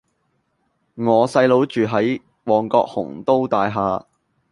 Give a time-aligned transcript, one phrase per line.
[0.95, 4.05] 我細佬住喺旺角鴻都大廈